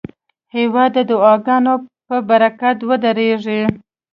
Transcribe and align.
هېواد 0.55 0.91
د 0.95 0.97
دعاګانو 1.09 1.73
په 2.07 2.15
برکت 2.29 2.77
ودریږي. 2.89 3.61